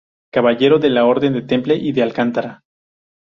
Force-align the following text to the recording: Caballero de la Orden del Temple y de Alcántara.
Caballero 0.33 0.79
de 0.79 0.89
la 0.89 1.05
Orden 1.05 1.33
del 1.33 1.45
Temple 1.45 1.75
y 1.75 1.91
de 1.91 2.01
Alcántara. 2.01 2.63